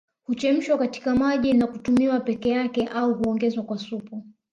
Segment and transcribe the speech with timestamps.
[0.23, 4.23] Huchemshwa katika maji na kutumiwa peke yake au huongezwa kwa supu